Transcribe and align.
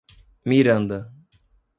Miranda 0.47 1.13